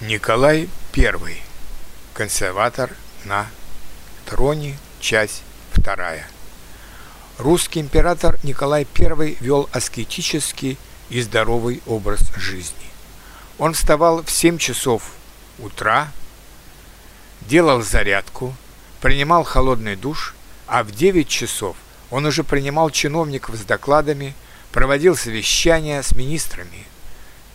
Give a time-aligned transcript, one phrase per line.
[0.00, 1.42] Николай I.
[2.14, 3.48] Консерватор на
[4.26, 4.78] троне.
[5.00, 6.24] Часть вторая.
[7.36, 10.78] Русский император Николай I вел аскетический
[11.10, 12.76] и здоровый образ жизни.
[13.58, 15.02] Он вставал в 7 часов
[15.58, 16.12] утра,
[17.40, 18.54] делал зарядку,
[19.00, 20.36] принимал холодный душ,
[20.68, 21.76] а в 9 часов
[22.10, 24.34] он уже принимал чиновников с докладами,
[24.70, 26.86] проводил совещания с министрами–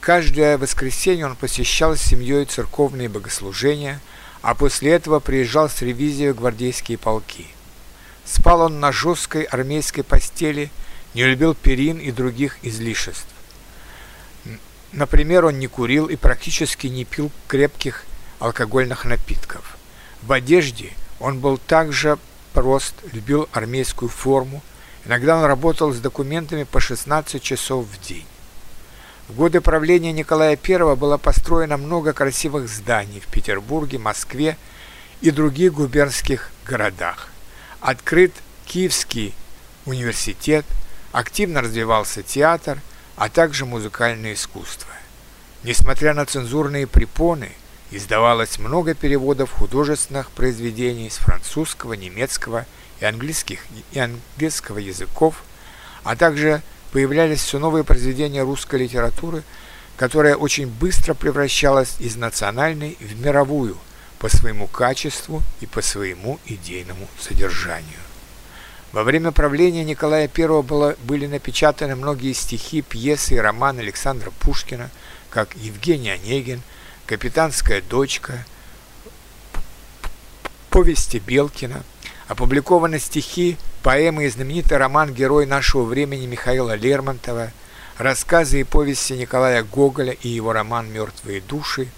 [0.04, 4.02] Каждое воскресенье он посещал с семьей церковные богослужения,
[4.42, 7.48] а после этого приезжал с ревизией в гвардейские полки.
[8.26, 10.72] Спал он на жесткой армейской постели,
[11.14, 13.30] не любил перин и других излишеств.
[14.92, 18.04] Например, он не курил и практически не пил крепких
[18.40, 19.78] алкогольных напитков.
[20.22, 22.18] В одежде он был также
[22.52, 24.64] прост, любил армейскую форму.
[25.06, 28.26] Иногда он работал с документами по 16 часов в день.
[29.30, 34.58] В годы правления Николая I было построено много красивых зданий в Петербурге, Москве
[35.22, 37.30] и других губернских городах.
[37.80, 38.34] Открыт
[38.66, 39.34] Киевский
[39.86, 40.66] университет,
[41.14, 42.80] активно развивался театр,
[43.16, 44.92] а также музыкальное искусство.
[45.64, 47.52] Несмотря на цензурные препоны,
[47.92, 52.66] издавалось много переводов художественных произведений с французского, немецкого
[53.00, 53.60] и, английских,
[53.94, 55.44] и английского языков,
[56.04, 56.62] а также
[56.94, 59.42] появлялись все новые произведения русской литературы,
[59.98, 63.78] которая очень быстро превращалась из национальной в мировую
[64.20, 68.00] по своему качеству и по своему идейному содержанию.
[68.92, 74.92] Во время правления Николая I было, были напечатаны многие стихи, пьесы и романы Александра Пушкина,
[75.32, 76.62] как «Евгений Онегин»,
[77.08, 78.46] «Капитанская дочка»,
[80.70, 81.84] «Повести Белкина»,
[82.28, 87.52] опубликованы стихи поэмы и знаменитый роман «Герой нашего времени» Михаила Лермонтова,
[87.98, 91.90] рассказы и повести Николая Гоголя и его роман «Мертвые души»,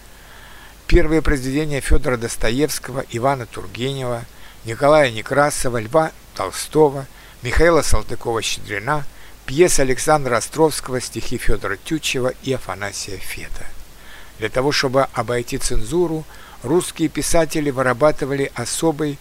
[0.88, 4.26] первые произведения Федора Достоевского, Ивана Тургенева,
[4.66, 7.06] Николая Некрасова, Льва Толстого,
[7.44, 9.04] Михаила Салтыкова-Щедрина,
[9.46, 13.68] пьесы Александра Островского, стихи Федора Тютчева и Афанасия Фета.
[14.40, 16.26] Для того, чтобы обойти цензуру,
[16.64, 19.20] русские писатели вырабатывали особый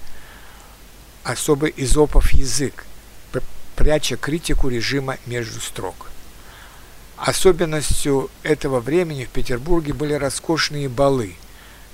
[1.24, 2.84] особый изопов язык,
[3.74, 6.10] пряча критику режима между строк.
[7.16, 11.34] Особенностью этого времени в Петербурге были роскошные балы,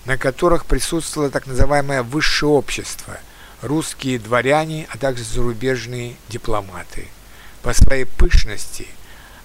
[0.04, 3.18] на которых присутствовало так называемое высшее общество,
[3.62, 7.08] русские дворяне, а также зарубежные дипломаты.
[7.62, 8.88] По своей пышности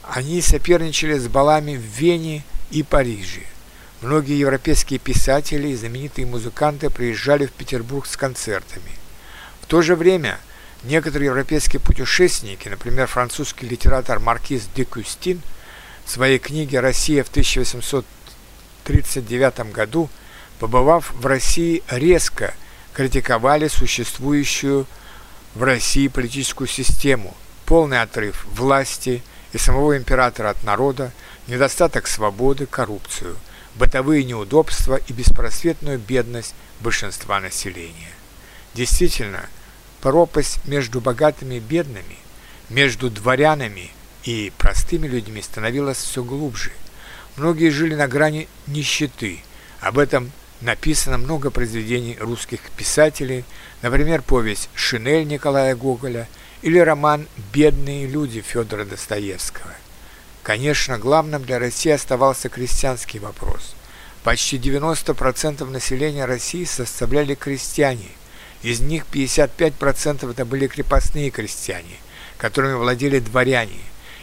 [0.01, 3.43] они соперничали с балами в Вене и Париже.
[4.01, 8.91] Многие европейские писатели и знаменитые музыканты приезжали в Петербург с концертами–
[9.65, 10.37] в то же время
[10.83, 15.41] некоторые европейские путешественники, например, французский литератор Маркиз де Кюстин
[16.05, 20.07] в своей книге «Россия в 1839 году»,
[20.59, 22.53] побывав в России, резко
[22.93, 24.85] критиковали существующую
[25.55, 31.11] в России политическую систему, полный отрыв власти и самого императора от народа,
[31.47, 33.35] недостаток свободы, коррупцию,
[33.73, 38.11] бытовые неудобства и беспросветную бедность большинства населения.
[38.75, 39.45] Действительно,
[40.01, 42.17] пропасть между богатыми и бедными,
[42.69, 43.89] между дворянами
[44.25, 46.73] и простыми людьми становилась все глубже.
[47.37, 49.39] Многие жили на грани нищеты.
[49.79, 53.45] Об этом написано много произведений русских писателей,
[53.81, 56.27] например, повесть «Шинель» Николая Гоголя
[56.61, 59.71] или роман «Бедные люди» Федора Достоевского.
[60.43, 63.73] Конечно, главным для России оставался крестьянский вопрос.
[64.25, 68.09] Почти 90% населения России составляли крестьяне–
[68.63, 71.97] из них 55% это были крепостные крестьяне,
[72.37, 73.79] которыми владели дворяне.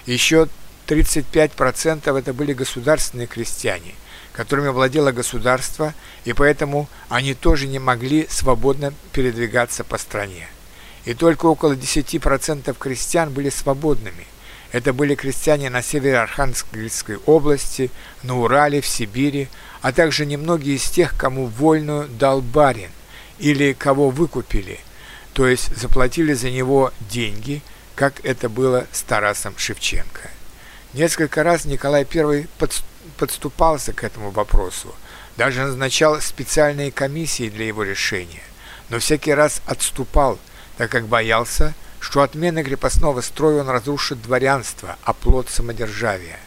[0.07, 0.49] Еще
[0.87, 3.95] 35% это были государственные крестьяне,
[4.33, 5.95] которыми владело государство,
[6.25, 10.49] и поэтому они тоже не могли свободно передвигаться по стране.
[11.05, 14.27] И только около 10% крестьян были свободными.
[14.73, 17.91] Это были крестьяне на севере Архангельской области,
[18.23, 19.49] на Урале, в Сибири,
[19.83, 22.91] а также немногие из тех, кому вольную дал барин,
[23.43, 24.79] или кого выкупили,
[25.35, 27.61] то есть заплатили за него деньги,
[27.97, 30.31] как это было с Тарасом Шевченко.
[30.95, 32.47] Несколько раз Николай I
[33.19, 34.95] подступался к этому вопросу,
[35.37, 38.45] даже назначал специальные комиссии для его решения,
[38.91, 40.39] но всякий раз отступал,
[40.77, 46.39] так как боялся, что отмена крепостного строя он разрушит дворянство, а плод самодержавия.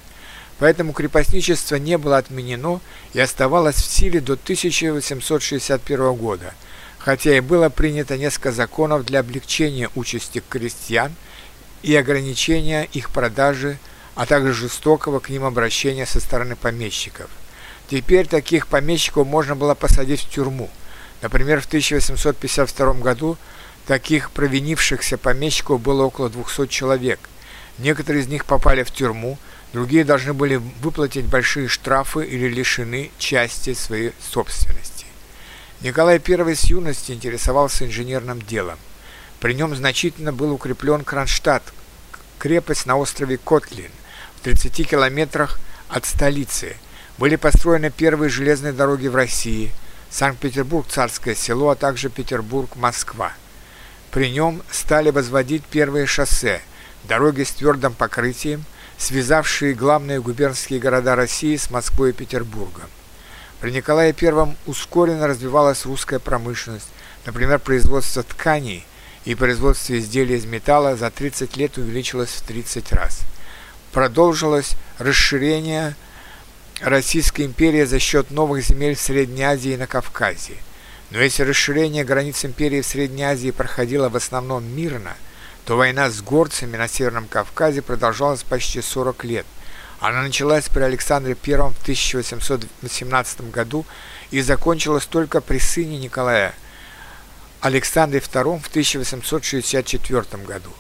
[0.60, 2.80] Поэтому крепостничество не было отменено
[3.12, 6.54] и оставалось в силе до 1861 года–
[7.06, 11.14] хотя и было принято несколько законов для облегчения участи крестьян
[11.84, 13.78] и ограничения их продажи,
[14.16, 17.30] а также жестокого к ним обращения со стороны помещиков.
[17.92, 20.72] Теперь таких помещиков можно было посадить в тюрьму.
[21.22, 23.38] Например, в 1852 году
[23.86, 27.20] таких провинившихся помещиков было около 200 человек.
[27.78, 29.38] Некоторые из них попали в тюрьму,
[29.74, 34.95] другие должны были выплатить большие штрафы или лишены части своей собственности.
[35.82, 38.80] Николай I с юности интересовался инженерным делом.
[39.40, 41.64] При нем значительно был укреплен Кронштадт,
[42.40, 43.92] крепость на острове Котлин,
[44.36, 46.78] в 30 километрах от столицы.
[47.18, 49.72] Были построены первые железные дороги в России,
[50.10, 53.34] Санкт-Петербург– Царское село, а также Петербург-Москва.
[54.12, 56.62] При нем стали возводить первые шоссе,
[57.04, 58.64] дороги с твердым покрытием,
[58.98, 62.90] связавшие главные губернские города России с Москвой и Петербургом.
[63.66, 66.88] При Николае I ускоренно развивалась русская промышленность,
[67.26, 68.86] например, производство тканей
[69.24, 73.22] и производство изделий из металла за 30 лет увеличилось в 30 раз.
[73.92, 75.96] Продолжилось расширение
[76.80, 80.58] Российской империи за счет новых земель в Средней Азии и на Кавказе.
[81.10, 85.16] Но если расширение границ империи в Средней Азии проходило в основном мирно,
[85.66, 89.48] то война с горцами на Северном Кавказе продолжалась почти 40 лет.
[90.00, 93.86] Она началась при Александре I в 1818 году
[94.32, 96.54] и закончилась только при сыне Николая
[97.62, 100.72] Александре II в 1864 году.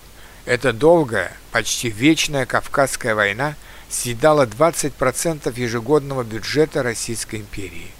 [0.45, 3.55] Эта долгая, почти вечная Кавказская война
[3.89, 7.91] съедала 20% ежегодного бюджета Российской империи.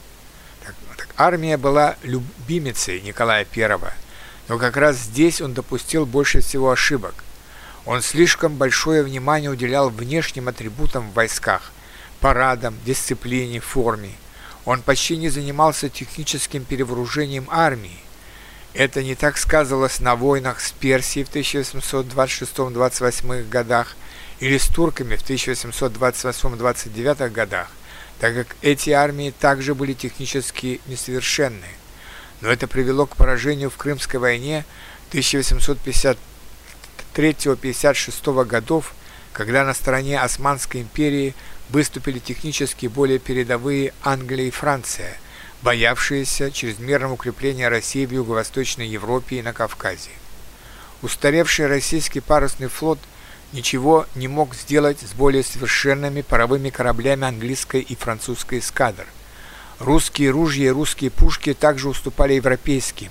[0.63, 3.79] Так, так, армия была любимицей Николая I,
[4.47, 7.24] но как раз здесь он допустил больше всего ошибок.
[7.85, 11.73] Он слишком большое внимание уделял внешним атрибутам в войсках,
[12.19, 14.13] парадам, дисциплине, форме.
[14.65, 17.99] Он почти не занимался техническим перевооружением армии.
[18.73, 23.95] Это не так сказывалось на войнах с Персией в 1826-28 годах
[24.39, 27.69] или с турками в 1828-29 годах,
[28.19, 31.67] так как эти армии также были технически несовершенны.
[32.41, 34.65] Но это привело к поражению в Крымской войне
[37.15, 38.93] 1853-56 годов,
[39.33, 41.33] когда на стороне Османской империи
[41.69, 45.17] выступили технически более передовые Англия и Франция,
[45.61, 50.11] боявшиеся чрезмерного укрепления России в Юго-Восточной Европе и на Кавказе.
[51.01, 52.99] Устаревший российский парусный флот–
[53.55, 59.05] ничего не мог сделать с более совершенными паровыми кораблями английской и французской эскадр.
[59.79, 63.09] Русские ружья и русские пушки также уступали европейским.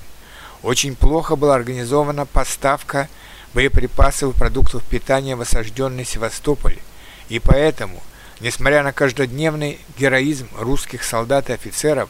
[0.63, 3.09] Очень плохо была организована поставка
[3.55, 6.79] боеприпасов и продуктов питания в осажденный Севастополь,
[7.29, 8.03] и поэтому,
[8.41, 12.09] несмотря на каждодневный героизм русских солдат и офицеров,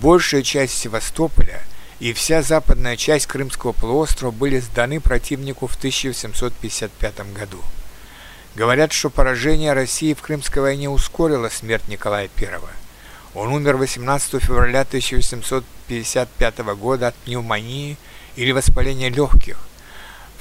[0.00, 1.62] большая часть Севастополя–
[1.98, 7.60] и вся западная часть Крымского полуострова были сданы противнику в 1755 году.
[8.54, 12.60] Говорят, что поражение России в Крымской войне ускорило смерть Николая I.
[13.34, 17.96] Он умер 18 февраля 1855 года от пневмонии
[18.36, 19.58] или воспаления легких.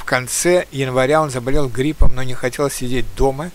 [0.06, 3.52] В конце января он заболел гриппом, но не хотел сидеть дома,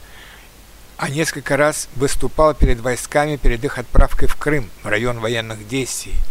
[0.98, 6.14] а несколько раз выступал перед войсками перед их отправкой в Крым, в район военных действий–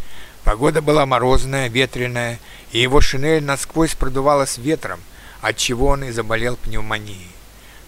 [0.44, 2.40] Погода была морозная, ветреная,
[2.72, 5.00] и его шинель насквозь продувалась ветром,
[5.42, 7.30] отчего он и заболел пневмонией.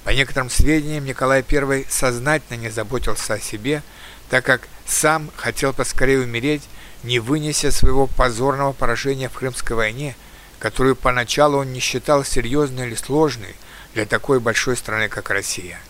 [0.03, 3.81] По некоторым сведениям, Николай I сознательно не заботился о себе,
[4.29, 6.61] так как сам хотел поскорее умереть,
[7.03, 10.15] не вынеся своего позорного поражения в Крымской войне,
[10.61, 13.55] которую поначалу он не считал серьезной или сложной
[13.93, 15.81] для такой большой страны, как Россия.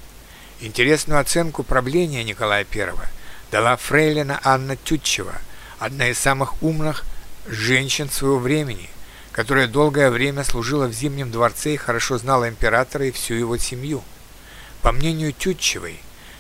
[0.62, 2.90] Интересную оценку правления Николая I
[3.52, 5.36] дала фрейлина Анна Тютчева–
[5.82, 7.04] одна из самых умных
[7.48, 8.90] женщин своего времени,
[9.34, 14.02] которая долгое время служила в Зимнем дворце и хорошо знала императора и всю его семью.
[14.82, 16.00] По мнению Тютчевой,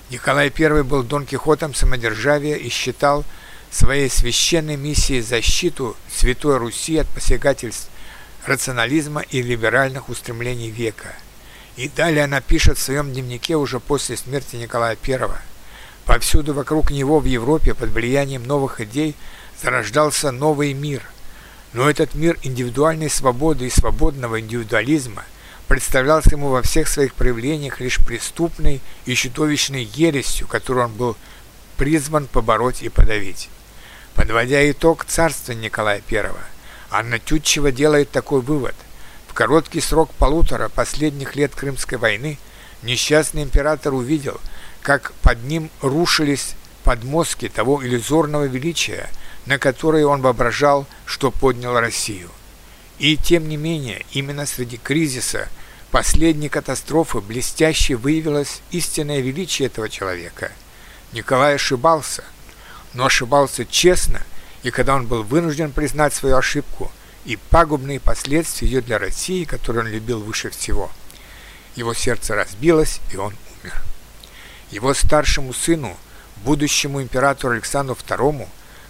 [0.10, 3.26] Николай I был Дон Кихотом самодержавия и считал
[3.72, 7.91] своей священной миссией защиту Святой Руси от посягательств
[8.46, 11.16] рационализма и либеральных устремлений века.
[11.76, 15.20] И далее она пишет в своем дневнике уже после смерти Николая I–
[16.06, 19.16] Повсюду вокруг него в Европе под влиянием новых идей
[19.62, 21.04] зарождался новый мир.
[21.74, 25.24] Но этот мир индивидуальной свободы и свободного индивидуализма
[25.68, 31.18] представлялся ему во всех своих проявлениях лишь преступной и чудовищной ересью, которую он был
[31.78, 33.50] призван побороть и подавить.
[34.14, 36.32] Подводя итог царства Николая I,
[36.92, 38.76] Анна Тютчева делает такой вывод.
[39.28, 42.38] В короткий срок полутора последних лет Крымской войны
[42.84, 44.40] несчастный император увидел–
[44.82, 49.10] как под ним рушились подмостки того иллюзорного величия,
[49.46, 52.30] на которое он воображал, что поднял Россию.
[53.00, 55.50] И тем не менее, именно среди кризиса,
[55.92, 60.52] последней катастрофы, блестяще выявилось истинное величие этого человека.
[61.14, 62.24] Николай ошибался.
[62.94, 64.22] но ошибался честно,
[64.64, 66.92] и когда он был вынужден признать свою ошибку
[67.26, 70.92] и пагубные последствия ее для России, которую он любил выше всего,
[71.76, 73.82] его сердце разбилось, и он умер.
[74.72, 75.98] Его старшему сыну,
[76.44, 78.48] будущему императору Александру II,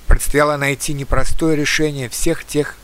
[0.08, 2.76] предстояло найти непростое решение всех тех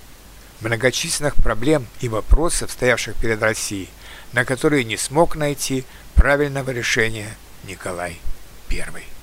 [0.62, 3.90] многочисленных проблем и вопросов, стоявших перед Россией,
[4.34, 8.20] на которые не смог найти правильного решения Николай
[8.70, 9.17] I.